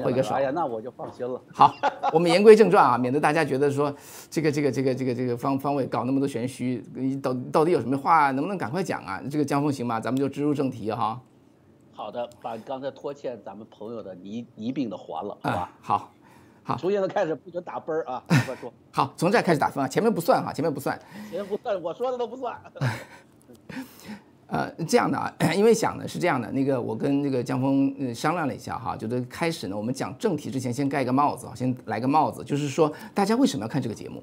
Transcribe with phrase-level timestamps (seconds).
[0.00, 0.34] 好，看见挥个手。
[0.34, 1.40] 哎呀，那我就放心了。
[1.52, 1.74] 好，
[2.12, 3.94] 我们言归正传啊，免得大家觉得说
[4.30, 9.20] 这个这个这个这个这个方方位搞那么多玄虚，你到到底有什么话，能不能赶快讲啊？
[9.30, 10.00] 这个江峰行吗？
[10.00, 11.20] 咱们就直入正题哈。
[11.92, 15.70] 好的，把刚才拖欠咱们朋友的一一并的还了，好吧？
[15.82, 16.12] 好，
[16.62, 18.22] 好，从现在开始不准打分儿啊！
[18.26, 18.72] 快说。
[18.90, 20.98] 好，从这开始打分啊，前面不算哈，前面不算。
[21.28, 22.58] 前面不算，我说的都不算。
[24.50, 34.20] 呃，这样的啊， 因为想的是这样的，那个我跟那个江峰呃商量了一下哈，就是开始呢，我们讲正题之前先盖个帽子啊，先来个帽子，就是说大家为什么要看这个节目？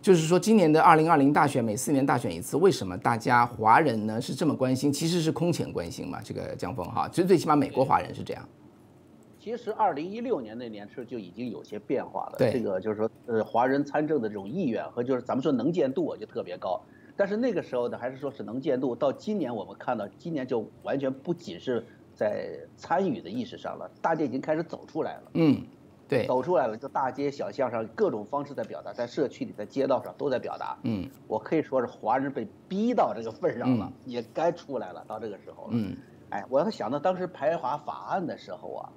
[0.00, 4.92] 就是说今年的二零二零大选每四年大选一次，为什么大家华人呢是这么关心？
[4.92, 8.48] 其实是空前关心嘛，这个江峰哈，其实最起码美国华人是这样。
[9.38, 16.80] 其实二零一六年那年是就已经有些变化了，对这个就是说呃华人参政的这种意愿和就是咱们说能见度啊就特别高。
[17.20, 18.96] 但是那个时候呢，还是说是能见度。
[18.96, 25.22] 到今年我们看到，今年就完全不仅是在参与的意识上了，大家已经开始走出来了。
[25.34, 25.62] 嗯，
[26.08, 30.78] 对，走出来了，就大街小巷上各种方式在表达，在社区里、在街道上都在表达。
[30.84, 35.70] 嗯，我可以说是华人被逼到这个份上了，也该出来了，到这个时候了。
[35.72, 35.94] 嗯，
[36.30, 38.88] 哎，我要想到当时排华法案的时候啊，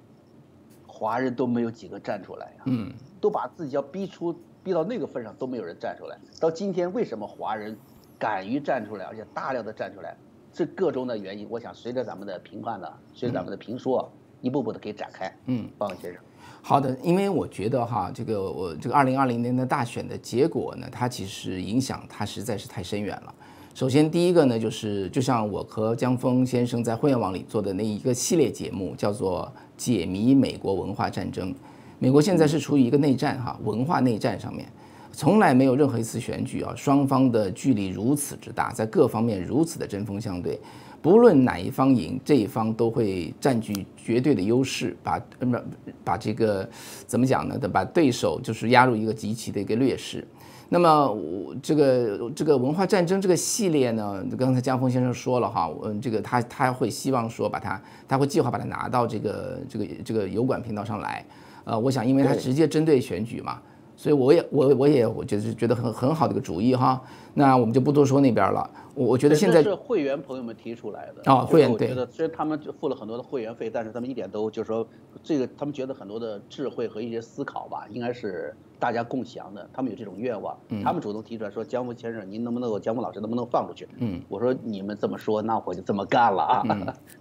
[0.86, 2.62] 华人都没有几个站出来呀。
[2.64, 6.18] 嗯，都把自己要逼出逼到那个份上，都没有人站出来。
[6.40, 7.76] 到今天，为什么华人？
[8.18, 10.16] 敢于站出来，而且大量的站出来，
[10.52, 15.32] 这各种的原因，我想随着咱们的评判呢，随着咱们的评说，一步步的可以展开。
[15.46, 16.22] 嗯，方先生，
[16.62, 23.34] 好的，因为我觉得哈，这个我这个二零二零年的大选的结果呢，它其实影响它实在是太深远了。
[23.74, 31.52] 首先第一个呢，就是就像我和江峰先生在互联网里做的那一个系列节目，叫做《解谜美国文化战争》，
[31.98, 34.66] 美国现在是处于一个内战哈，文化内战上面。
[35.14, 40.58] 从来没有任何一次选举啊，双方的距离如此之大，在各方面如此的针锋相对，
[41.00, 45.62] 不论哪一方赢，这一方都会占据绝对的优势，把把
[46.02, 46.68] 把这个
[47.06, 47.56] 怎么讲呢？
[47.72, 50.26] 把对手就是压入一个极其的一个劣势。
[50.70, 61.24] 那么我这个这个文化战争这个系列呢，刚才江峰先生说了哈，嗯，这个他他会希望说把它，他会计划把它拿到这个这个这个油管频道上来。
[61.64, 63.60] 呃，我想因为他直接针对选举嘛。
[63.96, 67.00] 所以我也我我也我觉得是觉得很很好的一个主意哈，
[67.32, 68.68] 那我们就不多说那边了。
[68.94, 74.86] 我我觉得现在是会员朋友们提出来的啊，会员对，觉得虽然他们付了很多的会员费，但是他们一点都就是说
[75.22, 79.68] 这个他们觉得很多的智慧和一些思考吧，应该是大家共享的。
[79.72, 86.62] 他们有这种愿望，他们主动提出来说：“江峰先生，您能不能够江峰老师能不能放出去？”嗯，我说你们这么说，那我就这么干了啊。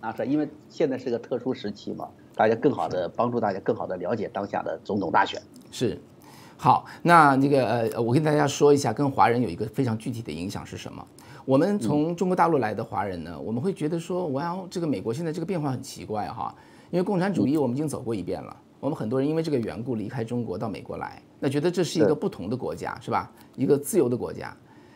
[0.01, 5.41] 那 是因为现在是个特殊时期嘛，大家更好的帮助大家更好的了解当下的总统大选
[5.71, 5.99] 是。
[6.57, 11.05] 好，那那个呃，我跟大家说一下，跟华人有一个非常具体的影响是什么？
[11.45, 16.55] 我们从中国大陆来的华人呢，我们会觉得说，哇，这个美国现在这个变化很奇怪哈，
[16.89, 23.29] 因为共产主义我们已经走过一遍了，我们很多人因为这个缘故离开中国到美国来，那觉得这是一个不同的国家，是吧？
[23.57, 24.55] 一个自由的国家。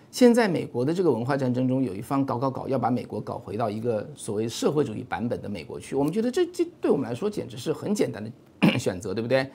[0.09, 9.49] 现在美国的这个文化战争中，有一方搞搞搞，要把美国搞回到一个所谓社会主义版本的美国去，我们觉得这这对我们来说简直是很简单的选择，对不对？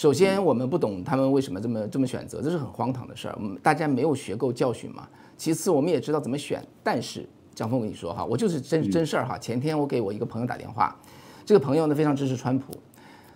[0.00, 3.34] 首先，我们不懂他们为什么这么这么选择，这是很荒唐的事儿。
[3.36, 5.06] 我们大家没有学够教训嘛。
[5.36, 6.66] 其次，我们也知道怎么选。
[6.82, 9.36] 但是，江峰，我跟你说哈，我就是真真事儿哈。
[9.36, 10.96] 前天我给我一个朋友打电话，
[11.44, 12.72] 这个朋友呢非常支持川普，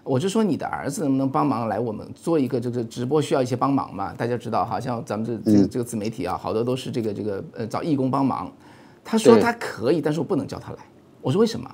[0.05, 4.15] 我就说你的儿子能不能帮忙来我们做一个这个直播，需要一些帮忙嘛？
[4.15, 8.51] 大家知道，好像咱们这这个这个自媒体啊，好多都是这个这个呃找义工帮忙。
[9.05, 10.79] 他说他可以，但是我不能叫他来。
[11.21, 11.71] 我说为什么？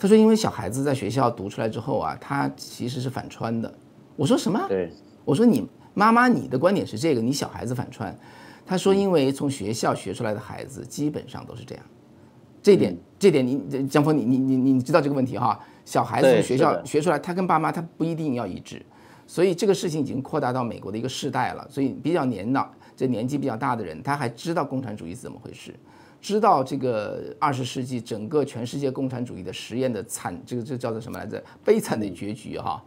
[0.00, 3.72] 他说因为小孩子在学校读出来之后啊，他其实是反川的。
[4.16, 4.64] 我说什么？
[4.68, 4.90] 对，
[5.24, 8.16] 我说你妈妈，你的观点是这个，你小孩子反串。
[8.64, 11.84] 他说，因为从学校学出来的孩子基本上都是这样。
[12.62, 15.58] 这点，这点，你江峰，你你你你知道这个问题哈？
[15.84, 18.80] 小孩子从学校学出来，他跟爸妈他不一定要一致，
[19.26, 21.66] 所以这个事情已经扩大到美国的一个世代了。
[21.68, 25.74] 所以比较年老，这年纪比较大的人，他还知道共产主义是怎么回事，
[26.20, 31.42] 知道这个二十世纪整个全世界共产主义的实验的惨，这个这叫做什么来着？
[31.64, 32.80] 悲惨的结局哈。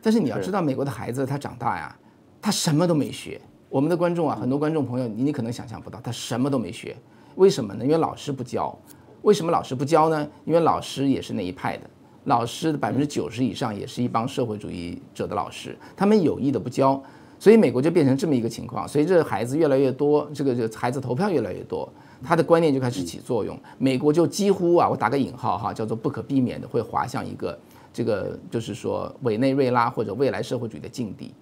[0.00, 1.96] 但是你要知道，美国的孩子他长大呀，
[2.40, 3.40] 他什么都没学。
[3.68, 6.96] 我们的观众啊，很多观众朋友，你你可能想象不到，他什么都没学。
[7.36, 7.84] 为什么呢？
[7.84, 8.76] 因为老师不教。
[9.22, 10.26] 为什么老师不教呢？
[10.44, 11.82] 因为老师也是那一派的，
[12.24, 17.02] 老师的百分之九十以上也是一帮社会主义者的老师，他们有意的不教，
[17.38, 18.86] 所以美国就变成这么一个情况。
[18.86, 21.92] 随着孩子越来越多，这个这孩子投票越来越多，
[22.22, 27.58] 他的观念就开始起作用，美国就几乎啊，我打个引号哈，叫做不可避免的会滑向一个。
[27.98, 31.34] 这个就是说委内瑞拉或者未来社会主义的境地，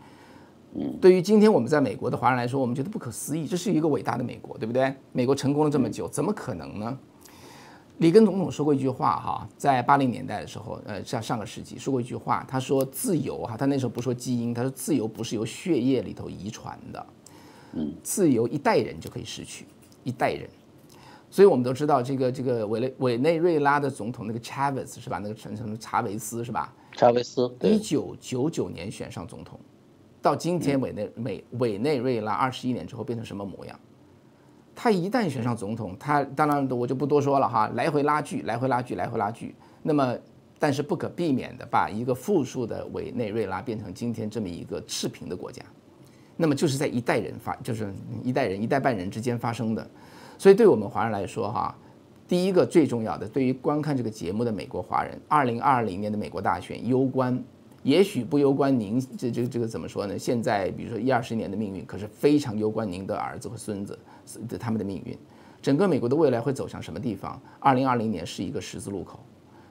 [0.75, 4.95] 嗯，对于今天我们在美国的华人来说，我们觉得不可思议，这是一个伟大的美国，对不对？
[5.13, 6.99] 美国成功了这么久，怎么可能呢？
[7.99, 17.07] 里根总统说过一句话哈，在八零年代的时候，呃，像上个世纪说过一句话，他说自由哈，他那时候不说基因，他说自由不是由血液里头遗传的，
[17.75, 19.67] 嗯，自由一代人就可以失去，
[20.05, 20.49] 一代人。
[21.37, 25.19] 所以我们都知道这个这个委内委内瑞拉的总统那个查韦斯是吧？
[25.23, 26.73] 那个什什么查韦斯是吧？
[26.93, 29.61] 查韦斯，一九九九年选上总统，
[30.23, 33.79] 到今天委内美委内瑞拉二十一年之后变成什么模样？
[34.75, 39.55] 他一旦选上总统，他当然我就不多说了哈，来回拉锯，来回拉锯，来回拉锯。
[39.83, 40.17] 那么，
[40.59, 45.63] 但是不可避免的把一个富庶的委内瑞拉变成今天这么一个赤贫的国家，
[46.35, 47.93] 那么就是在一代人发，就是
[48.25, 49.87] 一代人一代半人之间发生的。
[50.39, 51.75] 所以对我们华人来说哈，
[52.29, 57.43] 第一个最重要的，对于观看这个节目的美国华人，二零二零年的美国大选攸关。
[57.83, 60.19] 也许不攸关您这这这个怎么说呢？
[60.19, 63.97] 现在比如说一二十年的命运，可是非常攸关您的儿子和孙子
[64.49, 65.17] 的他们的命运。
[65.63, 67.41] 整个美国的未来会走向什么地方？
[67.61, 69.21] 二零二零年是一个十字路口，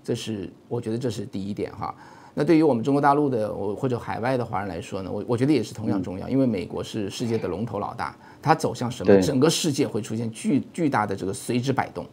[0.02, 1.94] 这是我觉得这是第一点哈。
[2.38, 12.06] 那对于我们中国大陆的我或者海外的华人来说呢，我我觉得也是同样重要，因为美国是世界的龙头老大，它走向什么，整个世界会出现巨巨大的这个随之摆动。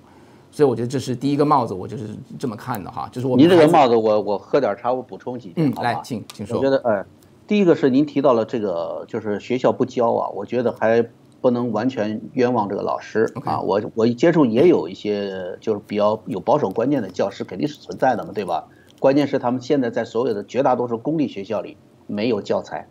[0.52, 3.36] 所以我觉得这是第一个帽子，我就是这么看的哈，就是我。
[3.36, 6.58] 您这个帽子，我我喝点茶，我补充几句，嗯，来，请请说。
[6.58, 7.04] 我觉得，哎，
[7.46, 11.04] 第一个是您提到了这个，就是学校不教啊，我觉得还
[11.40, 13.60] 不能完全冤枉这个老师啊。
[13.60, 18.62] 我我接触也有一些就是比较有保守观念的教师，肯定是存在的嘛，对吧？
[19.02, 21.76] 关键是他们现在在所有的绝大多数公立学校里
[22.06, 22.86] 没有教材，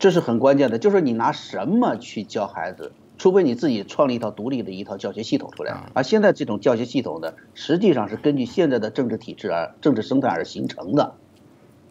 [0.00, 2.90] 这是很关键的，就是你拿什么去教孩子？
[3.16, 11.14] 除非你自己创立一套独立的一套教学系统出来，而现在这种教学系统呢，实际上是根据现在的政治体制而政治生态而形成的，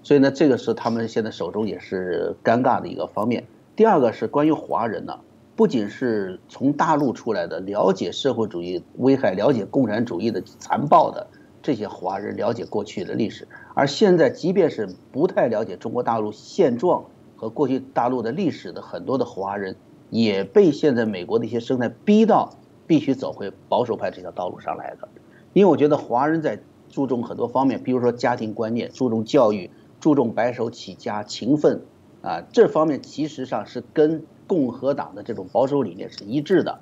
[0.04, 3.46] 所以呢，这个是他们现在手中也是尴尬的一个方面。
[3.78, 5.22] 第二个是关于华人呢，
[5.56, 11.28] 不仅是从大陆出来的了解社会主义危害、了解共产主义的残暴的
[11.64, 17.06] 这些华人，了解过去的历史，而现在即便是不太了解中国大陆现状
[17.36, 19.76] 和过去大陆的历史的很多的华人。
[20.10, 22.54] 也被现在美国的一些生态逼到
[22.86, 25.10] 必须走回保守派这条道路上来的，
[25.54, 31.82] 因为我觉得华人在注重很多方面，比如说家庭观念、注重教育、注重白手起家、勤奋
[32.22, 36.82] 啊，这方面其实上是跟共和党的这种保守理念是一致的。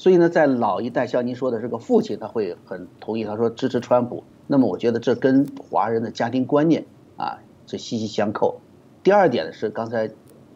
[0.00, 4.24] 所以呢，在老一代，像您说的这个父亲，他会很同意，他说支持川普。
[4.46, 6.86] 那么我觉得这跟华人的家庭观念
[7.18, 7.36] 啊
[7.66, 8.62] 是息息相扣。
[9.02, 10.10] 第二点呢是刚才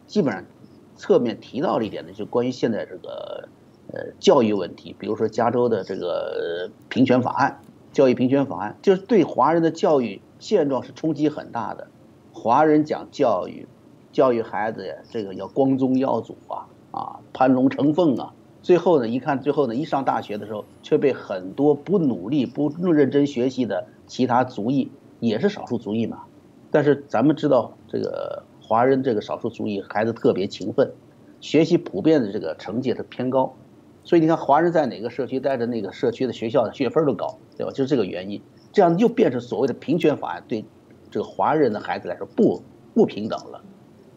[0.06, 0.43] 基本上。
[0.96, 3.49] 侧面提到了一点呢，就关于现在这个
[3.93, 7.61] 呃教育问题，比如说加州的这个平权法案，
[7.93, 11.88] 教育平权法案，就是对华人的教育现状是冲击很大的。
[12.32, 13.67] 华人讲教育，
[14.12, 18.32] 教育孩子呀，这个要光宗耀祖啊，啊攀龙成凤啊，
[18.64, 24.90] 最后呢，一看最后呢，一上大学的时候，却被很多不努力、不认真学习的其他族裔，
[25.20, 26.22] 也是少数族裔嘛。
[26.72, 28.43] 但是咱们知道这个。
[28.66, 30.90] 华人这个少数族裔孩子特别勤奋，
[31.43, 33.55] 学习普遍的这个成绩是偏高，
[34.05, 37.72] 所以你看华人在哪个社区待着，那个社区的学校的学分都高，对吧？
[37.72, 38.40] 就是这个原因，
[38.72, 40.64] 这样又变成所谓的平权法案对
[41.11, 42.62] 这个华人的孩子来说不
[42.94, 43.62] 不平等了。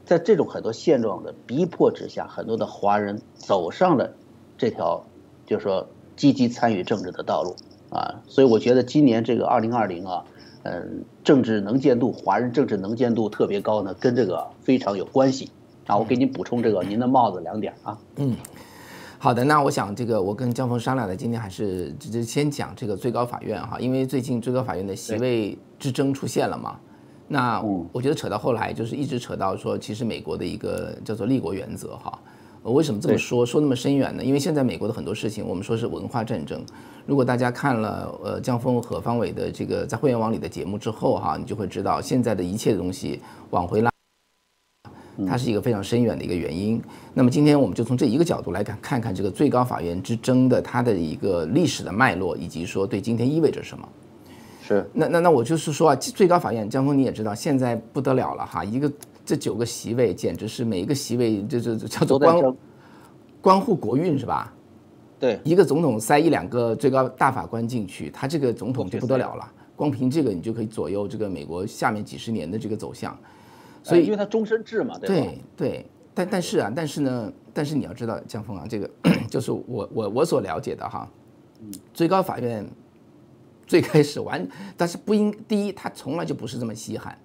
[0.06, 4.14] 在这种很多现状的逼迫之下，很多的华人走上了
[4.58, 5.06] 这条
[5.46, 7.56] 就是说积极参与政治的道路
[7.90, 8.22] 啊。
[8.28, 10.24] 所以我觉得今年这个二零二零啊。
[10.64, 15.50] 嗯，政治能见度，华人政治能见度特别高呢，跟这个非常有关系
[15.86, 15.96] 啊。
[15.96, 17.98] 我给您补充这个您的帽子两点啊。
[18.18, 18.36] 嗯，
[19.18, 26.78] 好的，那我想这个我跟江峰商量的，今天还是就先讲这个最高法院哈，因为最近最高法院的席位之争出现了嘛。
[27.30, 27.62] 那
[27.94, 32.20] 我觉得扯到后来就是一直扯到说，其实美国的一个叫做立国原则哈。
[32.68, 33.46] 我为什么这么说？
[33.46, 34.22] 说那么深远呢？
[34.22, 36.62] 因为现在美国的很多事情，我们说是文化战争。
[37.06, 43.22] 如果大家看了呃江峰和方伟的这个在会员网里的节目之后哈，你就会知道现在的一切的东西
[43.52, 43.90] 往回拉，
[45.26, 46.82] 它是一个非常深远的一个原因。
[47.14, 53.88] 那么今天我们就从这一个角度来看，看看这个最高法院之争的它的一个历史的脉络，以及说对今天意味着什么。
[54.62, 54.86] 是。
[54.92, 58.92] 那那那我就是说啊，最高法院江峰你也知道，现在不得了了哈，一个。
[59.28, 62.56] 这九个席位简直是每一个席位，这这叫做关
[63.42, 64.54] 关乎国运是吧？
[65.20, 69.52] 对，一个总统塞一两个最高大法官进去，他这个总统就不得了了。
[69.76, 73.20] 光凭这个，你就可以左右这个美国下面几十年的这个走向。
[73.84, 78.90] 所以，因为他终身制嘛，对对对，但但是啊，但是呢，但是你要知道，江峰啊，这个
[79.30, 81.06] 就是我我我所了解的哈，
[81.94, 82.66] 最高法院
[83.66, 87.18] 最开始完，但是不应第一，他从来就不是这么稀罕。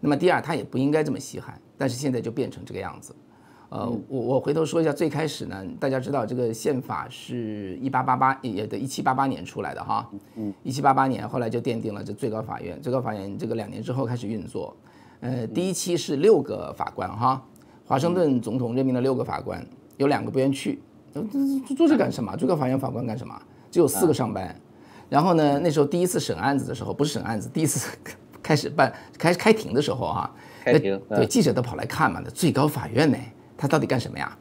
[0.00, 3.14] 那么第二，他也不应该这么稀罕，但是现在就变成这个样子。
[3.68, 14.74] 呃，我我回头说一下，最开始呢，大家知道这个宪法是一八八八也的一七八八年出来的哈，嗯，一七八八年后来就奠定了这最高法院，最高法院这个两年之后开始运作，
[15.18, 17.44] 呃，第一期是六个法官哈，
[17.84, 20.80] 华盛顿总统任命了六个法官，有两个不愿去，
[21.12, 21.24] 做
[21.76, 22.36] 做这干什么？
[22.36, 23.36] 最高法院法官干什么？
[23.68, 24.54] 只有四个上班，
[25.08, 27.90] 然后呢，那时候第一次审案子的时候，不是审案子，第一次
[28.46, 30.30] 开始办开开庭的时候哈，
[30.64, 33.18] 开庭对记者都跑来看嘛，那最高法院呢？
[33.58, 34.38] 他到底干什么呀？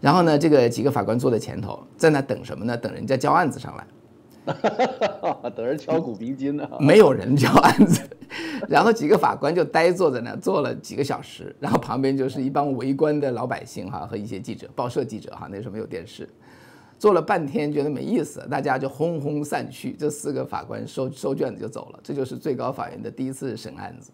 [0.00, 2.74] 然后呢，这个几个法官坐在前头，在那等什么呢？
[2.74, 3.86] 等人家交案子上来。
[5.54, 6.66] 等人敲鼓鸣金呢。
[6.80, 8.00] 没有人交案子，
[8.68, 16.26] 然后几个法官就呆坐在那坐了几个小时，然后旁边就是一帮围观的老百姓哈和一些记者，报社记者哈，那时候没有电视，
[17.02, 21.98] 坐了半天觉得没意思，大家就轰轰散去，这四个法官收收卷子就走了。
[22.00, 24.12] 这就是最高法院的第一次审案子。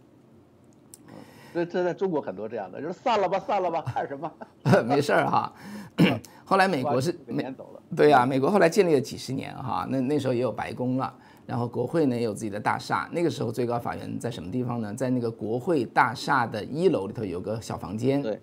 [1.53, 4.33] 这这在中国很多这样的，就是散了吧，散了吧， 看什么？
[4.89, 5.53] 没事儿哈。
[6.47, 7.83] 后来美国是年走了。
[7.95, 11.15] 对呀，美国后来建立了几十年哈，那那时候也有白宫了，
[11.45, 13.07] 然后国会呢也有自己的大厦。
[13.13, 14.95] 那个时候最高法院在什么地方呢？
[14.95, 18.41] 在那个国会大厦的一楼里头有个小房间，对，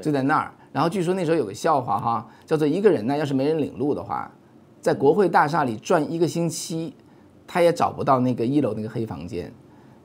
[0.00, 0.52] 就在那儿。
[0.72, 4.30] 然后据说那时候有个笑话哈，叫做一个人呢要是没人领路的话，
[4.80, 6.94] 在国会大厦里转一个星期，
[7.46, 9.52] 他也找不到那个一楼那个黑房间，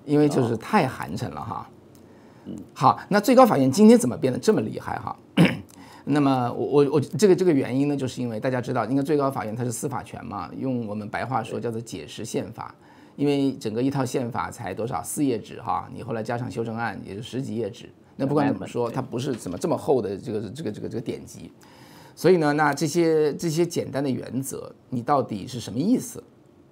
[0.06, 1.70] 因为就是太寒碜了哈。
[2.74, 5.16] 好，那最高法院今天怎么变得这么厉害哈？
[6.06, 12.74] 那么我我我这个这个原因呢，就是因为大家知道，应该最高法院它是司法权嘛，用我们白话说叫做解释宪法。
[13.16, 17.90] 因为整个一套宪法才多少四页纸哈，你后来加上修正案也就十几页纸。
[18.20, 21.50] 那不管怎么说，它不是怎么这么厚的这个这个这个这个典籍。
[22.14, 26.22] 所以呢，那这些这些简单的原则，你到底是什么意思？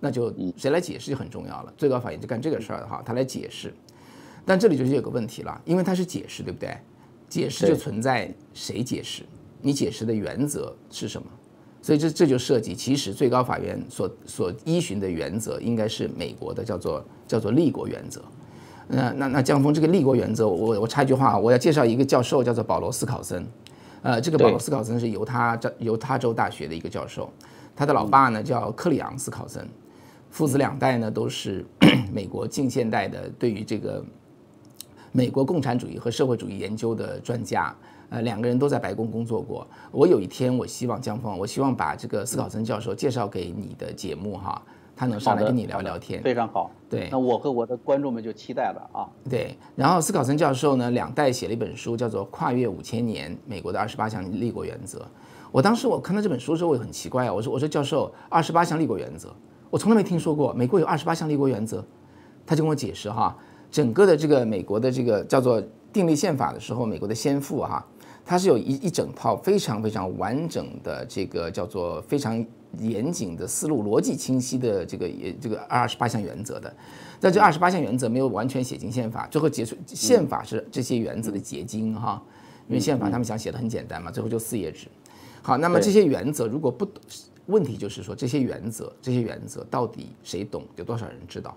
[0.01, 1.74] 那就谁来解释就很重要了。
[1.77, 3.74] 最高法院就干这个事儿的哈，他来解释。
[4.46, 6.77] 但这里就是有个问题了，因为它是解释，对不对？
[7.30, 9.24] 解释就存在谁解释，
[9.62, 11.27] 你解释的原则是什么？
[11.82, 18.22] 所以这这就涉及，其实最高法院所所依循的原则应该是美国的叫做叫做立国原则。
[18.88, 23.46] 那那那江峰这个立国原则，我我插一句话，我要介绍一个教授，叫做保罗斯考森。
[24.01, 27.29] 呃，这个保罗斯考森是犹他州犹他州大学的一个教授，
[27.75, 29.67] 他的老爸呢叫克里昂斯考森，
[30.29, 31.65] 父子两代呢都是
[32.13, 34.03] 美国近现代的对于这个。
[35.13, 37.74] 美国共产主义和社会主义研究的专家，
[38.10, 39.65] 呃，两个人都在白宫工作过。
[39.89, 44.62] 我有一天，我希望江峰，我希望把这个斯考森教授介绍给你的节目哈，
[44.98, 46.22] 他能上来跟你聊聊天。
[46.24, 46.72] 非常好。
[46.89, 49.08] 对，那我和我的观众们就期待了啊。
[49.30, 55.00] 对，然后斯考森教授呢，两代写了一本书，叫做《跨越五千年：美国的二十八项立国原则》。
[55.51, 59.30] 我当时我看到这本书的时候，我也很奇怪啊，我说我说教授，二十八项立国原则，
[59.70, 61.86] 我从来没听说过，美国有二十八项立国原则。
[62.46, 63.38] 他就跟我解释哈。
[63.70, 65.62] 整个的这个美国的这个叫做
[65.92, 67.86] 订立宪法的时候，美国的先父哈，
[68.25, 72.46] 他是有一一整套非常非常完整的这个叫做非常
[72.80, 76.74] 严谨的思路、逻辑清晰的这个也这个二十八项原则的。
[77.20, 82.22] 在这二十八项原则没有完全写进宪法，最后结束宪法是这些原则的结晶哈。
[82.68, 84.88] 因为宪法他们想写的很简单嘛，最后就四页纸。
[85.42, 86.86] 好，那么这些原则如果不
[87.46, 91.56] 问题就是说这些原则这些原则到底谁懂，有多少人知道？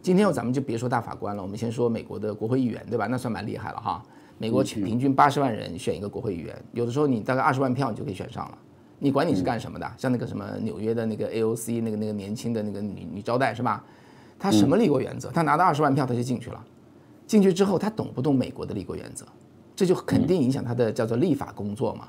[0.00, 3.06] 今天咱们就别说大法官了，我们先说美国的国会议员，对吧？
[3.08, 4.00] 那算蛮厉害了哈。
[4.38, 8.58] 美国平均八十万人选一个国会议员，有的时候你大概二十万票你就可以选上了。
[8.98, 13.84] 你管你是干什么的，像那个什么纽约的那个 AOC 那个那个年轻的那个女女招待是吧？
[14.38, 15.30] 她什么立国原则？
[15.30, 16.64] 她拿到二十万票她就进去了。
[17.26, 19.26] 进去之后她懂不懂美国的立国原则？
[19.76, 22.08] 这就肯定影响她的叫做立法工作嘛。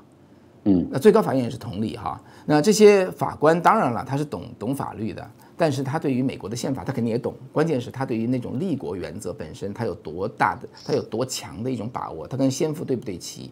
[0.64, 2.20] 嗯，那最高法院也是同理哈。
[2.44, 5.30] 那这些法官当然了，他是懂懂法律的。
[5.58, 7.32] 但是他对于美国的宪法，他肯定也懂。
[7.50, 13.50] 关键是他对于那种立国原则本身，他有多大的，他有多强的一种把握，他跟先父对不对齐？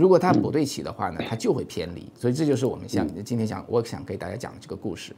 [0.00, 2.10] 如果它不对齐的话呢，它就会偏离。
[2.14, 5.14] 所以这就是我们想今天想，我想给大家讲的这个故事。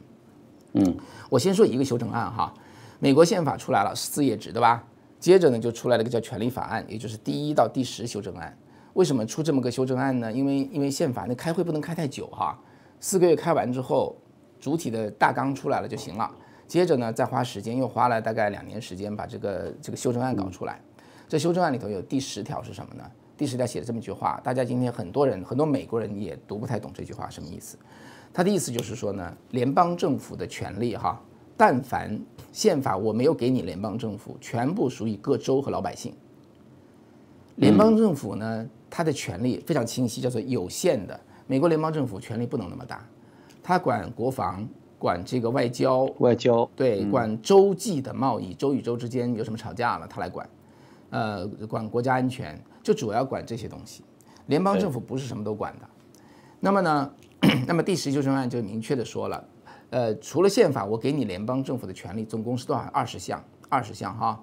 [0.73, 0.97] 嗯，
[1.29, 2.53] 我先说一个修正案哈，
[2.99, 4.83] 美国宪法出来了四页纸对吧？
[5.19, 8.57] 接着呢就出来了个叫权利法案，也就是第一到第十修正案。
[8.93, 10.31] 为什么出这么个修正案呢？
[10.31, 12.59] 因为因为宪法那开会不能开太久哈，
[12.99, 14.15] 四个月开完之后。
[14.59, 16.31] 主体的大纲出来了就行了，
[16.69, 20.79] 接着呢再花时间，又花了大概两年时间把这个这个修正案搞出来。
[21.27, 23.03] 这修正案里头有第十条是什么呢？
[23.43, 27.77] 第十条写了这么一句话，大家今天很多人很多美国人也读不太懂这句话什么意思。
[28.31, 31.21] 他的意思就是说呢，联邦政府的权利哈，
[31.57, 32.17] 但凡
[32.53, 36.13] 宪法我没有给你联邦政府，全部属于各州和老百姓。
[37.57, 41.19] 联邦政府呢，它的权利非常清晰，叫做有限的。
[41.45, 43.05] 美国联邦政府权力不能那么大。
[43.61, 44.65] 他管国防，
[44.97, 50.49] 管这个外交，外交对，管洲际的贸易，州与州之间有什么吵架了，他来管，
[51.09, 54.03] 呃，管国家安全，就主要管这些东西。
[54.47, 55.87] 联邦政府不是什么都管的。
[56.59, 57.11] 那么呢，
[57.65, 59.43] 那么第十修正案就明确的说了，
[59.89, 62.81] 呃，除了宪法，我给你联邦政府的权利总共是多少？
[62.93, 64.39] 二十项，二十项哈。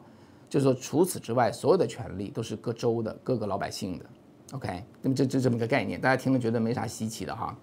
[0.48, 4.04] 就是说，除此之外，所有的权利都是各州的、各个老百姓的。
[4.50, 7.56] OK，那么这这这么个概念，大家听了觉得没啥稀奇的哈。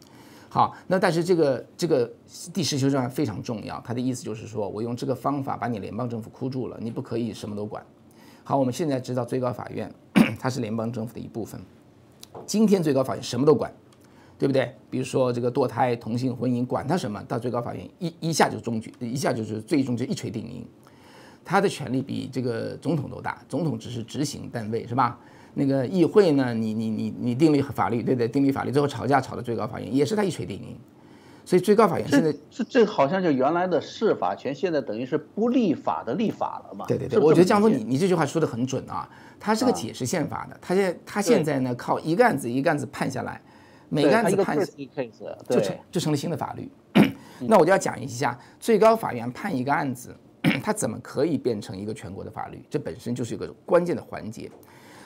[0.48, 2.10] 好，那但是这个这个
[2.54, 7.86] 第十修正案非常重要，它的意思就是说我用这个方法把你联邦政府箍住了，你不可以什么都管。
[8.46, 9.94] 好，我们现在知道最高法院
[10.40, 11.60] 它是联邦政府的一部分，
[12.46, 13.72] 今天最高法院什么都管，
[14.38, 14.74] 对不对？
[14.90, 20.66] 比如说这个堕胎、同性婚姻，管它什么，到最高法院一一下就终局，一下就是最终就一锤定音。
[21.44, 25.18] 他的权力比这个总统都大，总统只是执行单位，是吧？
[25.54, 28.28] 那个议会呢，你你你你订立法律，对不对？
[28.28, 30.78] 订立法律最后吵架吵到最高法院，也是他一锤定音。
[31.48, 36.86] 所以最高法院现在这这好像就原来的释法权，现在等于是不立法的立法了嘛？
[36.90, 43.42] 对对对，我觉得江峰你你这句话说的很准啊，他是个解释宪法的，他现他现在呢靠一个案子一个案子判下来，
[43.88, 44.66] 每个案子判就
[45.62, 46.70] 成就成了新的法律。
[47.48, 50.14] 那我就要讲一下最高法院判一个案子。
[50.64, 52.62] 它怎么可以变成一个全国的法律？
[52.70, 54.52] 这本身就是一个关键的环节。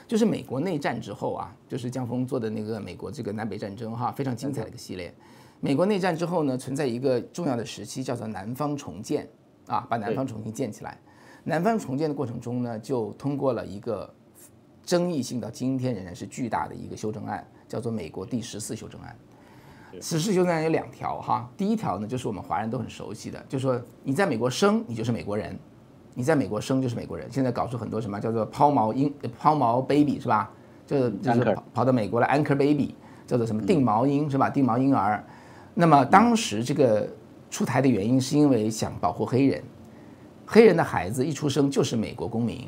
[0.07, 5.13] 就是美国内战之后啊，就是江峰做的那个美国这个南北战争哈，非常精彩的一个系列。
[5.61, 9.27] 美国内战之后呢，存在一个重要的时期叫做南方重建
[9.67, 10.97] 啊，把南方重新建起来。
[11.43, 14.11] 南方重建的过程中呢，就通过了一个
[14.83, 19.15] 争议性到今天仍然是巨大的一个修正案，叫做美国第十四修正案。
[19.99, 25.57] 此事修正案有两条哈，第一条呢就是我们华人都很熟悉的，就是说你在美国生，你就是美国人，
[26.15, 27.31] 你在美国生就是美国人。
[27.31, 30.51] 现在搞出很多什么叫做抛锚婴、抛锚 baby 是吧？
[30.87, 32.95] 就就是跑跑到美国来 anchor baby，
[33.27, 34.49] 叫做什么定锚婴是吧？
[34.49, 35.23] 定锚婴儿。
[35.73, 37.07] 那么当时这个
[37.49, 39.63] 出台的原因是因为想保护黑人，
[40.45, 42.67] 黑人的孩子一出生就是美国公民，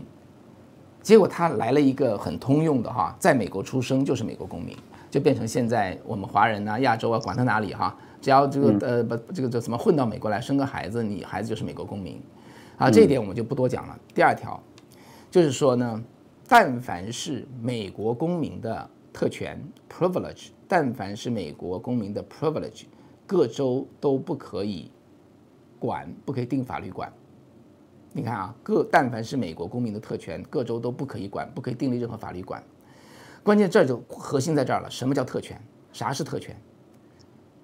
[1.01, 4.75] 结果他来了一个很通用的哈，在美国出生就是美国公民。
[5.11, 12.19] 就变成现在我们华人呐、亚洲啊，管他哪里哈，只要这个呃不这个叫什么混到美国来生个孩子，你孩子就是美国公民，
[12.79, 13.95] 啊，这一点我们就不多讲了。
[14.15, 14.59] 第二条，
[15.29, 16.03] 就是说呢，
[16.47, 22.85] 但凡是美国公民的特权 （privilege），但凡是美国公民的 privilege，
[23.33, 24.91] 各州都不可以
[25.79, 27.11] 管，不可以定法律管。
[28.11, 32.63] 你看啊，各但凡是美国公民的特权，各州都不可以管，不可以订立任何法律管。
[33.41, 35.59] 关键这就核心在这儿了，什么叫特权？
[35.91, 36.55] 啥是特权？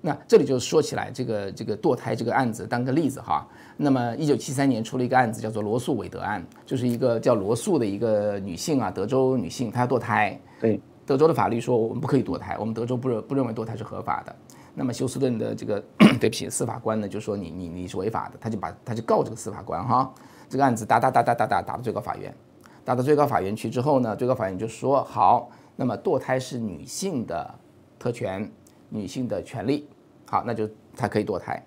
[0.01, 3.47] 那这里就说起来这个这个堕胎这个案子当个例子哈。
[3.77, 10.41] 那么一九七三年出了一个案子叫做罗素韦德案，就是一个叫罗素的一个女性啊，德州女性，她要堕胎。
[10.59, 14.35] 对，德州的法律说我们不可以堕胎，我们德州不认不认为堕胎是合法的。
[14.75, 15.83] 那么休斯顿的这个
[16.19, 20.13] 对不起司法官呢就说你你你是违法的，他就把他就告这个司法官哈。
[20.47, 22.33] 这个案子打打打打打打打到最高法院，
[22.83, 25.49] 打到最高法院去之后呢，最高法院就说好。
[25.75, 27.55] 那么堕胎是女性的
[27.97, 28.51] 特权，
[28.89, 29.87] 女性的权利，
[30.25, 31.63] 好，那就她可以堕胎。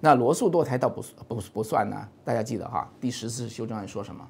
[0.00, 1.96] 那罗素堕胎倒不不不算呢。
[2.24, 4.28] 大家记得哈，第十次修正案说什么？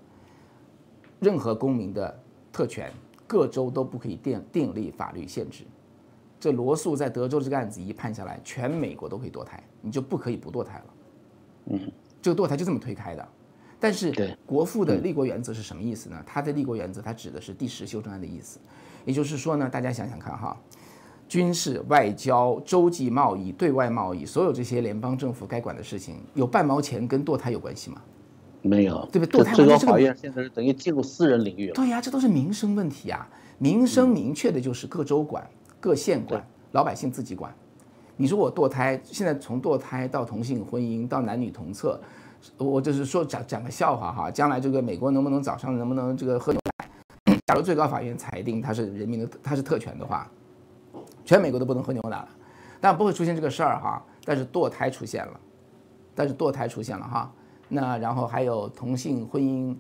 [1.19, 2.17] 任何公民的
[2.53, 2.93] 特权，
[3.27, 5.65] 各州都不可以订订立法律限制。
[6.45, 10.85] 这罗素在德州这个案子一判下来，全美国都可以堕胎，你就不可以不堕胎了。
[11.71, 11.81] 嗯，
[12.21, 13.27] 这个堕胎就这么推开的。
[13.81, 16.23] 但是国父的立国原则是什么意思呢？
[16.27, 18.59] 他的立国原则，他指的是第十修正案的意思。
[19.07, 20.55] 也就是说呢，大家想想看哈，
[21.27, 28.03] 军事、外交、洲际贸易、对外贸易，所有这些联邦政府该管的事情，有半毛钱跟堕胎有关系吗？
[28.61, 29.41] 没有，对不对？
[29.41, 31.75] 堕胎最高法院现在是等于进入私人领域了。
[31.75, 33.27] 对呀，这都是民生问题啊！
[33.57, 35.49] 民生明确的就是各州管、
[35.85, 36.43] 各县管，
[36.73, 37.55] 老百姓自己管。
[38.17, 42.01] 你说我堕胎，现在从堕胎到同性婚姻到男女同厕，
[42.57, 47.37] 我就是说讲讲个笑话哈，将来这个美国能不能早上能不能这个喝牛奶？
[47.49, 50.27] 假如最高法院裁定它是人民的，它是特权的话，
[51.23, 52.29] 全美国都不能喝牛奶了，
[52.81, 54.03] 但不会出现这个事儿哈。
[54.25, 55.39] 但是堕胎出现了，
[56.15, 57.31] 但是堕胎出现了哈。
[57.69, 59.77] 那然后还有同性婚姻，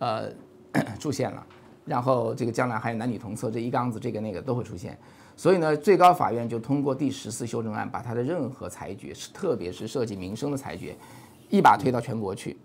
[0.00, 0.28] 呃，
[1.00, 1.46] 出现了，
[1.86, 4.98] 然后这个将来还有男女同厕这一缸子这个那个都会出现。
[5.36, 10.96] 所以呢，最高法院就通过第十四修正案，把它的任何裁决，是特别是涉及民生的裁决，
[11.50, 12.56] 一把推到全国去。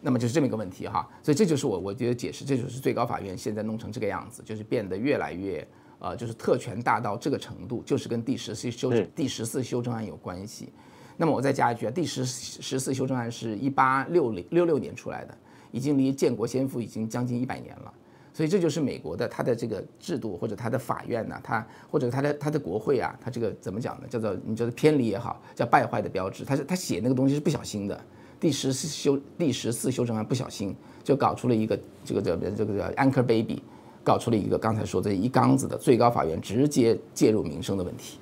[0.00, 5.66] 那么就是这么一个问题哈，所以这就是我我觉得解释，这就是最高法院现在弄成这个样子，就是变得越来越
[5.98, 10.68] 呃，就是特权大到这个程度，就是跟第十四修第十四修正案有关系。
[11.16, 15.34] 那么我再加一句啊，第十十四修正案是一八六零六六年出来的，
[15.72, 17.94] 已经离建国先父已经将近一百年了，
[18.34, 24.08] 所以这就是美国的它的这个制度或者它的法院呢，它或者它的它的国会啊，它这个怎么讲呢？
[24.10, 27.98] 叫做你觉得偏离也好，叫败坏的标志，它是它写那个东西是不小心的。
[28.40, 33.62] 第十四修第十四修正案不小心就搞出了一个这个这个这个叫 anchor baby，
[34.02, 38.18] 搞出了一个刚才说这一缸子的最高法院直接介入民生的问题。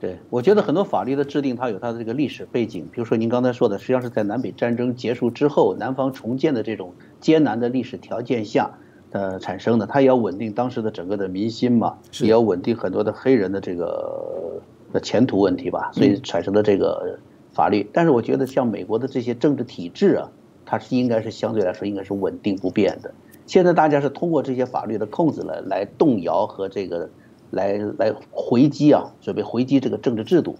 [0.00, 2.88] 对，我觉得很多法律的制定，它有它的这个历史背景。
[2.90, 8.78] 比如说您刚才说的，实际上是在南北战争结束之后，南方重建的这种艰难的历史条件下，
[9.10, 9.86] 呃产生的。
[9.86, 14.60] 它也要稳定当时的整个的民心嘛，也要稳定很多的黑人的这个
[14.92, 17.18] 的前途问题吧，所以产生的这个
[17.52, 17.88] 法律。
[17.92, 20.30] 但是我觉得像美国的这些政治体制啊，
[20.64, 23.12] 它是应该是相对来说应该是稳定不变的。
[23.46, 27.08] 现在大家是通过这些法律的控制来来动摇和这个。
[27.52, 30.54] 来来回击啊，准备回击这个政治制度，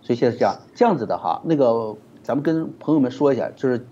[0.00, 1.42] 所以现在是这样这样子的哈。
[1.44, 3.84] 那个咱们跟朋友们说一下，就是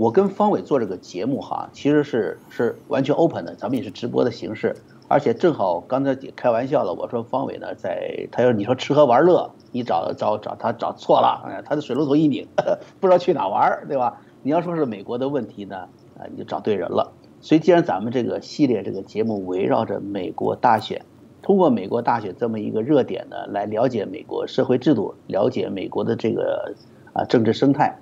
[0.00, 4.74] 我跟方伟做这个节目哈，其实是是完全 open 的，咱们也是直播的形式，
[5.08, 12.48] 而且正好刚才也开玩笑了，我说方伟呢在，他说你说吃喝玩乐，你找找找他找错了，哎，他的水龙头一拧，
[12.98, 14.22] 不知道去哪玩，对吧？
[14.42, 15.76] 你要说是美国的问题呢，
[16.18, 17.12] 啊，你就找对人了。
[17.42, 21.04] 所以既然咱们这个系列这个节目围绕着美国大选。
[21.42, 26.74] 通过美国大选这么一个热点呢，来了解美国社会制度，了解美国的这个
[27.12, 27.98] 啊政治生态，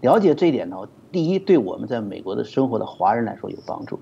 [0.00, 0.76] 了解这一点呢，
[1.10, 3.98] 第一对我们在美国的生活的华人来说有帮助，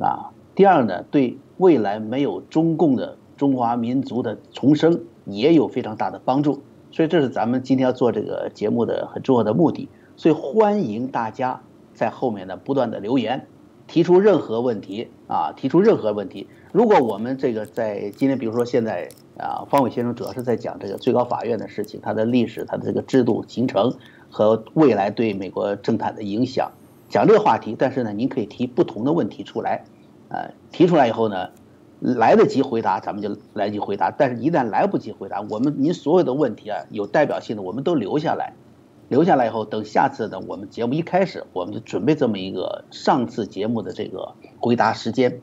[0.00, 11.62] 啊，第二呢，对未来没有中共的中华民族的重生也有非常大的帮助，所以这是咱们今天要做这个节目的很重要的目的，所以欢迎大家
[11.94, 13.46] 在后面呢不断的留言，
[13.86, 16.46] 提出任何问题啊，提出任何问题。
[16.72, 23.92] 如果我们这个在今天，比如说现在啊，方伟先生主要是在讲这个最高法院的事情，它的历史、它的这个制度形成
[24.30, 26.70] 和未来对美国政坛的影响，
[27.08, 27.76] 讲这个话题。
[27.78, 29.84] 但是呢，您可以提不同的问题出来，
[30.28, 31.48] 呃，提出来以后呢，
[32.00, 34.10] 来得及回答，咱们就来得及回答。
[34.10, 38.54] 但是一旦来不及回答，我们您所有的问题啊，有代表性的，我们都留下来，
[39.08, 45.40] 留下来以后，等下次呢，我们节目一开始，我们就准备这么一个上次节目的这个回答时间。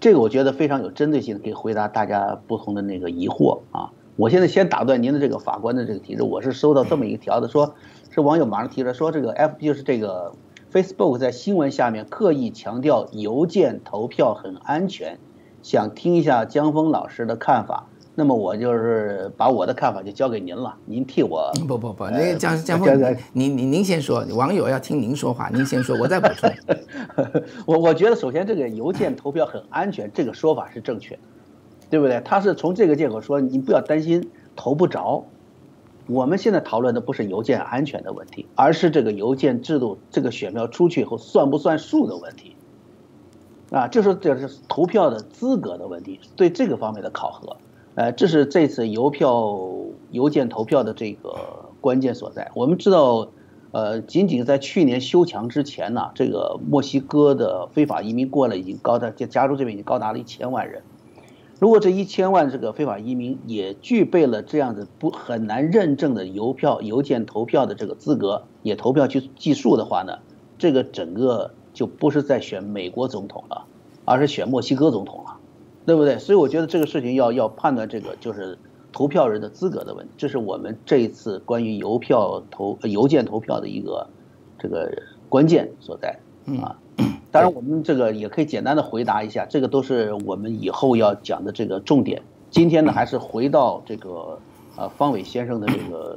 [0.00, 3.90] 这个我觉得非常有针对性的，可以回答大家不同的那个疑惑啊。
[4.16, 7.74] 我现在先打断您的这个法官的这个提示，我是收到这么一个条子，说
[8.14, 10.32] 是网友马上提出来说，这个 F 就是这个
[10.72, 15.18] Facebook 在新闻下面刻意强调邮件投票很安全，
[15.64, 17.88] 想听一下江峰老师的看法。
[18.14, 26.48] 那么我就是把我的看法就交给您了，您替我不不不，那个江江峰，您您您先说，网友要听您说话，您先说，我再补充。
[27.66, 31.20] 我我觉得首先这个邮件投票很安全，这个说法是正确的，
[31.90, 32.20] 对不对？
[32.24, 35.24] 他是从这个借口说你不要担心投不着。
[36.06, 42.56] 我们现在讨论的不是邮件安全的问题，而是这个邮件制度，这个选票出去以后算不算数的问题。
[43.70, 47.56] 啊，就是这是投票的资格的问题，对这个方面的考核。
[47.94, 49.58] 呃，这是这次邮票
[50.10, 52.50] 邮件投票的这个关键所在。
[52.54, 53.28] 我们知道，
[53.72, 60.82] 呃，仅仅在去年修墙之前呢，这个墨西哥的非法移民过来已经高达，加加州这边已经高达了一千万人。
[61.60, 70.18] 如果这一千万这个非法移民也具备了这样子不很难认证的邮票邮件投票的这个资格，也投票去计数的话呢，
[70.58, 73.66] 这个整个就不是在选美国总统了，
[74.04, 75.38] 而是选墨西哥总统了。
[75.86, 76.18] 对不对？
[76.18, 78.58] 所以我觉得这个事情要要判断这个就是
[78.90, 84.08] 投票人的资格的问题，这是我们这一次关于邮票投邮件投票的一个
[84.58, 84.90] 这个
[85.28, 86.18] 关键所在
[86.62, 86.80] 啊。
[87.34, 92.22] 当然，我们这个也可以简单的回答一下，这个都是我们以后要讲的这个重点。
[92.48, 94.38] 今天呢，还是回到这个
[94.76, 96.16] 呃方伟先生的这个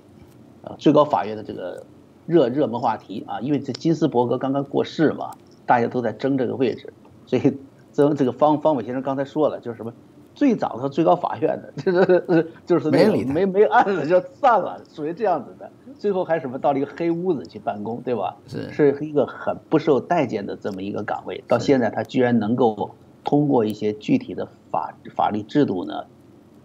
[0.62, 1.84] 呃最高法院的这个
[2.28, 5.32] 热热门话题啊，因为这金斯伯格刚刚过世嘛，
[5.66, 6.94] 大家都在争这个位置，
[7.26, 7.58] 所以。
[7.94, 9.92] 这这个方方伟先生刚才说了，就是什么，
[10.38, 15.68] 最早的最高法院的， 就是就是没理没没案子就散了，属于这样子的。
[15.98, 18.38] 最后还什么到了一个黑屋子去办公，对吧？
[18.48, 21.44] 是是一个很不受待见的这么一个岗位。
[21.48, 22.92] 到现在他居然能够
[23.24, 26.06] 通过一些具体的法法律制度呢，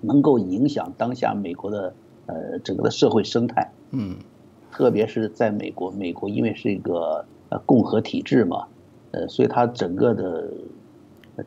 [0.03, 1.95] 能够影响当下美国的
[2.27, 3.73] 呃整个的社会生态。
[3.93, 4.17] 嗯，
[4.71, 8.67] 特别是在美国，美国因为是一个呃共和体制嘛，
[9.13, 10.51] 呃，所以他整个的。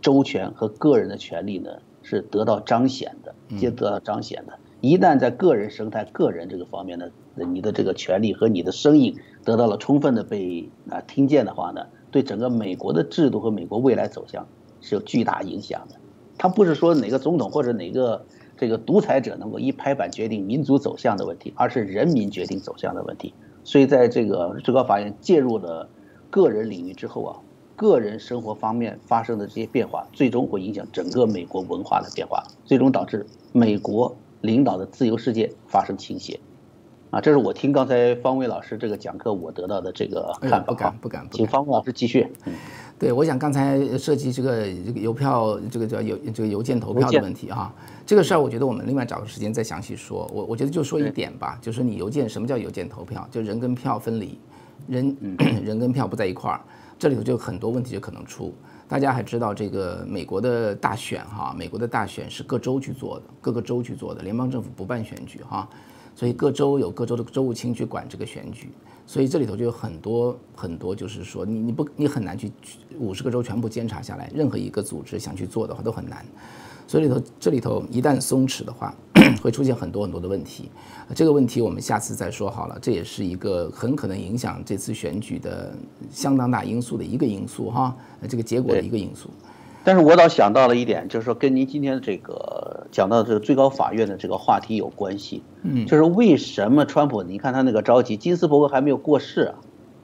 [0.01, 1.69] 周全和个人的权利呢，
[2.07, 4.53] 是得到彰显的，皆得到彰显的。
[4.79, 14.47] 一旦在个人生态、个人这个方面呢，你的这个权利和你的声音得到了充分的被啊听见的话呢，对整个美国的制度和美国未来走向
[14.81, 15.95] 是有巨大影响的。
[16.37, 18.23] 他不是说哪个总统或者哪个
[18.55, 23.33] 这个独裁者能够一拍板决定民族走向的问题，而是人民决定走向的问题。
[23.63, 25.89] 所以在这个最高法院介入了
[26.29, 27.39] 个人领域之后啊。
[27.75, 36.39] 个人生活方面发生的这些变化，最终会影响整个美国文化的变化，最终导致美国领导的自由世界发生倾斜，
[37.09, 40.59] 啊，这是我听刚才方伟老师这个讲课我得到的这个看法。
[40.59, 42.27] 不敢不敢，请方伟老师继续。
[42.97, 47.73] 对，我想刚才涉及这个这个邮票，这个叫邮这个邮件投票的问题啊，
[48.05, 50.31] 这个事儿我觉得我们另外找个时间再详细说。
[50.33, 53.27] 我我觉得就说一点吧，就是你邮件什么叫邮件投票？
[53.29, 54.39] 就人跟票分离，
[54.87, 55.17] 人
[55.61, 56.61] 人跟票不在一块儿，
[56.97, 58.53] 这里头就很多问题就可能出。
[58.87, 65.67] 大家还知道这个美国的大选哈，美国的大选是各州去做的，各个州去做的，联邦政府不办选举哈，
[66.13, 68.69] 所以各州有各州的州务卿去管这个选举。
[69.07, 72.51] 所以这里头就有很多很多，就是说你你不你很难去
[72.97, 76.25] 五十个州全部监察下来，任何一个组织想去做的话都很难。
[76.87, 78.95] 所以里头这里头一旦松弛的话，
[79.41, 80.69] 会出现很多很多的问题。
[81.13, 82.77] 这个问题我们下次再说好了。
[82.81, 85.73] 这也是一个很可能影响这次选举的
[86.09, 87.95] 相当大因素的一个因素哈，
[88.27, 89.29] 这个结果的一个因素。
[89.83, 95.43] 但是我倒想到了一点，就是说跟您今天这个讲到这个最高法院的这个话题有关系。
[95.61, 97.21] 嗯，就是为什么川普？
[97.21, 99.55] 你看他那个着急，金斯伯格还没有过世啊，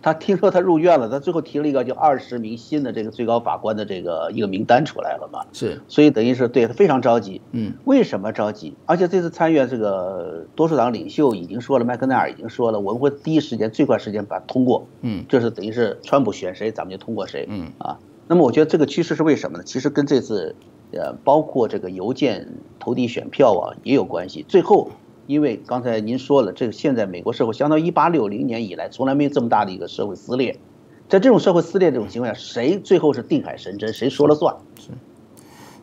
[0.02, 5.46] 他听说他入院了，他最后提了一个就二十名新的这个最高法官的这个一个名单出来了嘛。
[5.54, 7.42] 是，所以等于是对他非常着急。
[7.52, 8.74] 嗯，为什么着急？
[8.86, 14.86] 而且这次参院这个多数党领袖已经说了，麦克奈尔已经说了，我们会第一时间最快时间把它通过。
[15.02, 17.46] 嗯，就是等于是川普选谁，咱们就通过谁。
[17.50, 18.00] 嗯啊。
[18.28, 19.64] 那么我觉得这个趋势是为什么呢？
[19.66, 20.56] 其实跟这次，
[20.94, 22.48] 呃，包括这个邮件
[22.80, 24.46] 投递选票啊也有关系。
[24.48, 24.90] 最后，
[25.32, 30.60] 因为刚才您说了，这个现在美国社会相当于一八六零年以来从来没有这么大的一个社会撕裂，
[31.08, 34.54] 在这种社会撕裂这种情况下，谁最后是定海神针，谁说了算？
[34.78, 34.89] 是，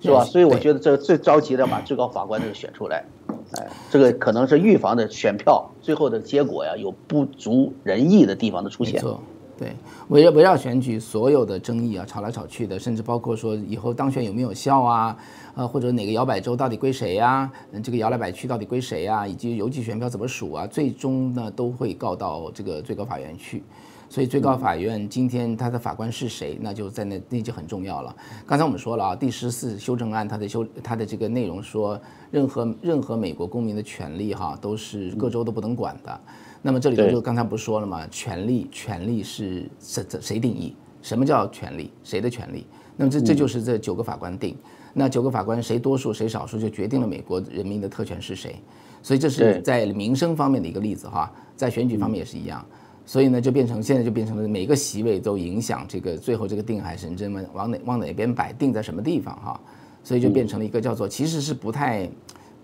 [0.03, 0.23] 是吧？
[0.25, 3.07] 所以我觉得这最着急的把最高法官这个选出来，
[3.53, 9.03] 哎，这个可能是预防的选票最后的结果呀有不足人意的地方的出现。
[9.59, 9.75] 对，
[10.09, 15.17] 围绕围绕选举所有的争议啊，吵来吵去的，甚至包括说以后当选有没有效啊，
[15.57, 17.51] 呃，或者哪个摇摆州到底归谁呀？
[17.73, 19.27] 嗯，这个摇来摆去到底归谁呀？
[19.27, 20.65] 以及邮寄选票怎么数啊？
[20.69, 23.65] 最终呢都会告到这个最高法院去。
[24.11, 28.15] 所以最高法院今天他的法官是谁，那就在那那就很重要了。
[28.47, 36.21] 刚才我们说了啊，第十四修正案它的修它的这个内容说，任何任何美国公民的权利哈都是各州都不能管的。
[36.61, 38.07] 那么这里头就刚才不是说了吗？
[38.11, 40.75] 权利，权利是谁谁定义？
[41.01, 41.91] 什么叫权利？
[42.03, 42.67] 谁的权利？
[42.97, 44.57] 那么这这就是这九个法官定。
[44.93, 48.57] 那九个法官谁多数谁少数，就决定了美国人民的特权是谁。
[49.03, 52.65] 所以这是在民生方面的一个例子哈，在选举方面也是一样。
[53.07, 59.61] 所以呢，就变成现在就变成了每个席位都影响这个最后这个定海神针嘛，往哪往哪边摆，定在什么地方哈。
[60.03, 62.11] 所以就变成了一个叫做其实是不太。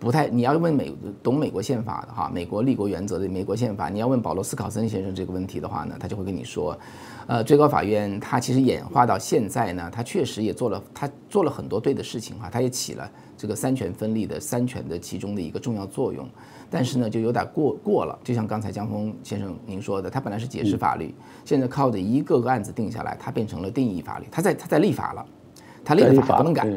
[0.01, 6.79] 不太，你要问美懂美国宪法的哈，美国立国原则的美国宪法，你要问保罗斯考森先生这个问题的话呢，他就会跟你说，
[7.27, 16.29] 呃，最高法院它其实演化到现在呢，它确实也做了，它做了很多对的事情哈，它也起了这个三权分立的三权的其中的一个重要作用，
[16.69, 21.15] 但是呢，就有点过过了，就像刚才江峰先生您说的，它本来是解释法律，
[21.47, 25.25] 现在靠着一个个案子定下来，它变成了定义法律，它在它在立法了，
[25.83, 26.69] 它立的法不能改。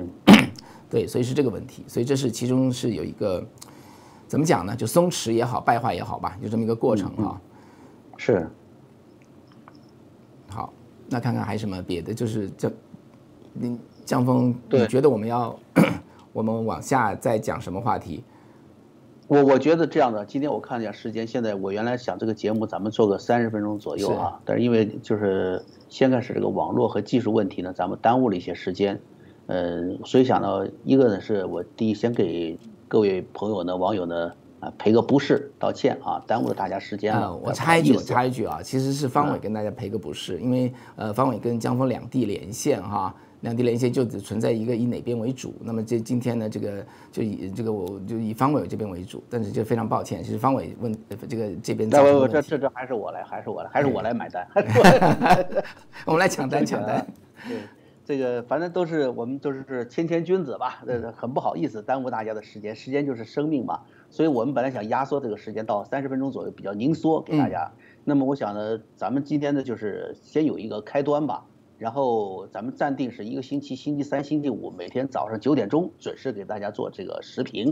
[0.89, 3.45] 对，所以是这个问题，所以这是其中是有一个
[4.27, 4.75] 怎么讲呢？
[4.75, 7.41] 就松弛也好，败坏也好吧，就这么一个过程啊。
[8.15, 8.47] 是。
[10.49, 10.73] 好，
[11.09, 12.13] 那看看还有什么别的？
[12.13, 12.71] 就是这，
[13.53, 15.57] 您江峰，你觉得我们要
[16.31, 18.23] 我们往下再讲什么话题？
[19.27, 28.97] 我我觉得这样的，今天我看一下时间，现在我原来想这个节目咱们做个三十分钟左右啊，但是因为就是先开始这个网络和技术问题呢，咱们耽误了一些时间。
[29.47, 32.57] 嗯，所以想到一个呢，是我第一先给
[32.87, 37.35] 各位朋友呢、网友呢啊赔个不是，道歉啊，耽误了大家时间了。
[37.35, 45.53] 我插一句，我插一句啊，其实是方伟跟大家赔个不是，因为呃，方伟跟江峰两地连线哈，两地连线就只存在一个以哪边为主。
[45.61, 50.93] 那么这今天呢，这个就以这个我就以方伟这边为主，但是就非常抱歉，其实方伟问
[51.29, 51.89] 这个这边。
[51.89, 54.45] 这这这还是我来，还是我来，还是我来买单。
[56.05, 57.07] 我们来抢单抢单。
[58.07, 58.17] 对。
[58.17, 67.71] 这个反正都是我们就是谦谦君子吧，呃，很不好意思耽误大家的时间，时间就是生命嘛，所以我们本来想压缩这个时间到三十分钟左右，比较凝缩给大家。
[68.05, 71.45] 那么我想呢，咱们今天呢就是先有一个开端吧，
[71.77, 77.71] 然后咱们暂定是一个星期，星期三、星期五每天早上九点钟准时给大家做这个时评，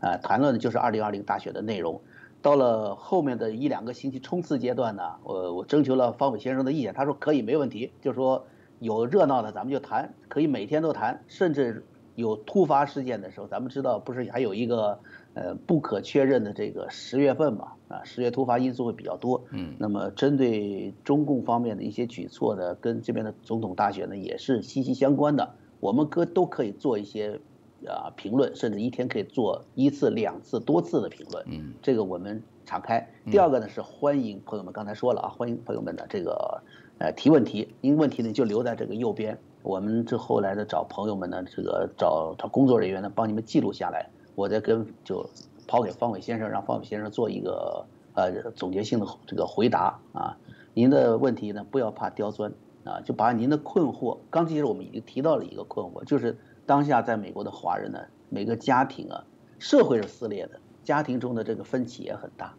[0.00, 2.00] 啊，谈论的就是二零二零大选的内容。
[2.42, 8.44] 到了后面的一两个星期冲刺阶段呢，我我征求了方伟先生的意见，他说可以没问题，就说。
[8.84, 14.98] 有热闹的咱们就谈，可以每天都谈，甚至有突发事件的时候，咱们知道不是还有一个
[15.32, 27.40] 呃不可确认的这个十月份嘛啊，十月突发因素会比较多，嗯，那么针对中共方面的一些举措呢，跟这边的总统大选呢也是息息相关的，我们可都可以做一些
[27.86, 31.42] 啊评论，甚至一天可以做一次、两次、多次的评论。
[31.48, 33.08] 嗯，这个我们敞开。
[33.30, 36.62] 第二个呢是欢迎朋友们，刚才说了啊，欢迎朋友们的这个
[36.98, 45.28] 呃提问题，您问题呢就留在这个右边，我们这后来的找朋友们呢，这个找找工作人员呢帮你们记录下来，我再跟就
[45.66, 50.36] 抛给方伟先生，让方伟先生做一个呃总结性的这个回答啊。
[50.72, 52.52] 您的问题呢不要怕刁钻。
[52.84, 59.24] 啊，就把您的困惑，刚其实我们已经提到了一个困惑，就是当下在美国的华人呢，每个家庭啊，
[59.58, 62.54] 社会是撕裂的，家庭中的这个分歧也很大，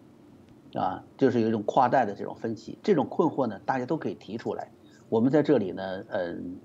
[0.76, 4.70] 啊，就是有一种跨代的这种分歧，这种困惑呢，大家都可以提出来，
[5.10, 6.58] 我们在这里呢，嗯，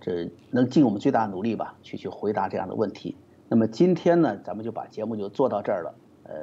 [0.00, 3.16] 这能尽我们最大努力吧，去去回答这样的问题。
[3.48, 5.94] 那么今天呢，咱们就把节目就做到这儿了，
[6.24, 6.34] 呃，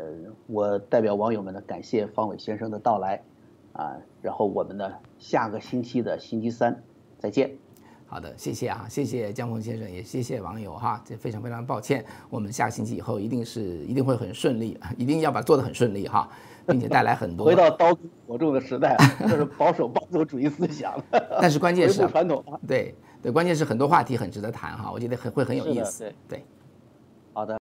[0.47, 3.23] 我代表网友们呢，感谢方伟先生的到来。
[3.77, 6.81] 啊，然后我们呢，下个星期的星期三
[7.19, 7.51] 再见。
[8.05, 16.29] 好的，谢谢啊，谢谢江峰先生，也谢谢网友哈，这非常非常抱歉，我们下个星期以后一定是一定会很顺利，一定要把做的很顺利哈，
[16.65, 20.93] 并且带来很多回到刀耕火种的时代，这是保守保守主义思想。
[21.41, 26.11] 但是关键是传统，对对，关键是很多话题很值得谈哈，我觉得很会很有意思。
[26.27, 26.43] 对。
[27.33, 27.57] 好的。